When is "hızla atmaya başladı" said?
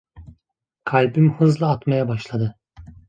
1.39-2.55